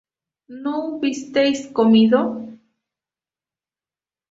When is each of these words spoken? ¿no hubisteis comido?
¿no 0.63 0.75
hubisteis 0.87 1.59
comido? 1.77 2.19